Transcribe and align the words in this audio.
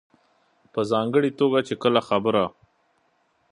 په 0.73 0.81
ځانګړې 0.91 1.31
توګه 1.39 1.59
چې 1.67 1.73
کله 1.83 2.01
خبره 2.07 2.45